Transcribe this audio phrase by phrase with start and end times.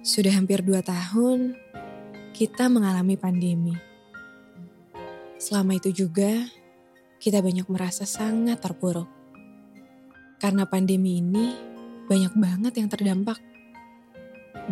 [0.00, 1.60] Sudah hampir dua tahun
[2.32, 3.76] kita mengalami pandemi.
[5.36, 6.48] Selama itu juga
[7.20, 9.04] kita banyak merasa sangat terpuruk.
[10.40, 11.52] Karena pandemi ini
[12.08, 13.44] banyak banget yang terdampak.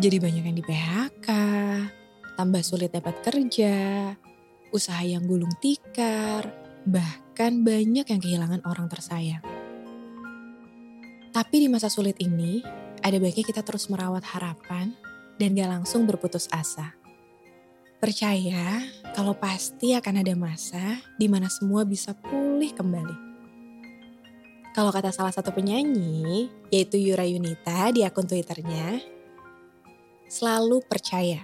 [0.01, 1.27] Jadi banyak yang di PHK,
[2.33, 4.09] tambah sulit dapat kerja,
[4.73, 6.49] usaha yang gulung tikar,
[6.89, 9.45] bahkan banyak yang kehilangan orang tersayang.
[11.29, 12.65] Tapi di masa sulit ini,
[13.05, 14.97] ada baiknya kita terus merawat harapan
[15.39, 16.93] dan gak langsung berputus asa.
[17.99, 18.83] Percaya
[19.15, 23.31] kalau pasti akan ada masa di mana semua bisa pulih kembali.
[24.71, 29.03] Kalau kata salah satu penyanyi, yaitu Yura Yunita di akun Twitternya,
[30.31, 31.43] selalu percaya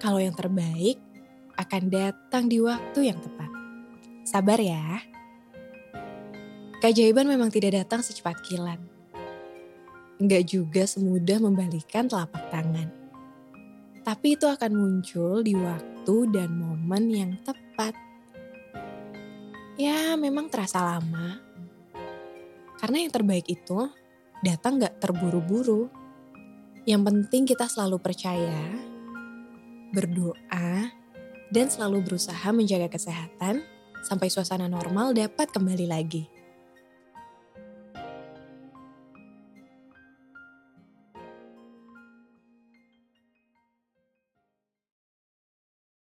[0.00, 0.96] kalau yang terbaik
[1.58, 3.50] akan datang di waktu yang tepat.
[4.24, 5.02] Sabar ya.
[6.78, 8.78] Keajaiban memang tidak datang secepat kilat.
[10.22, 12.97] Enggak juga semudah membalikan telapak tangan.
[14.08, 17.92] Tapi itu akan muncul di waktu dan momen yang tepat.
[19.76, 21.36] Ya memang terasa lama.
[22.80, 23.92] Karena yang terbaik itu
[24.40, 25.92] datang gak terburu-buru.
[26.88, 28.72] Yang penting kita selalu percaya,
[29.92, 30.88] berdoa,
[31.52, 33.60] dan selalu berusaha menjaga kesehatan
[34.08, 36.37] sampai suasana normal dapat kembali lagi.